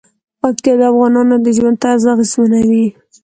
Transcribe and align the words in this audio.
پکتیا 0.41 0.73
د 0.79 0.81
افغانانو 0.91 1.35
د 1.45 1.47
ژوند 1.57 1.77
طرز 1.83 2.03
اغېزمنوي. 2.13 2.85